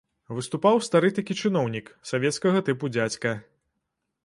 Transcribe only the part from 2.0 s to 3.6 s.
савецкага тыпу дзядзька.